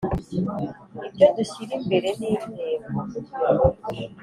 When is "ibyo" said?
1.07-1.25